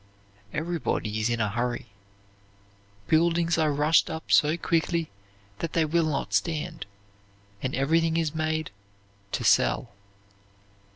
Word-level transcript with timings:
Everybody 0.51 1.19
is 1.19 1.29
in 1.29 1.39
a 1.39 1.47
hurry. 1.49 1.91
Buildings 3.05 3.59
are 3.59 3.71
rushed 3.71 4.09
up 4.09 4.31
so 4.31 4.57
quickly 4.57 5.11
that 5.59 5.73
they 5.73 5.85
will 5.85 6.07
not 6.09 6.33
stand, 6.33 6.87
and 7.61 7.75
everything 7.75 8.17
is 8.17 8.33
made 8.33 8.71
"to 9.31 9.43
sell." 9.43 9.91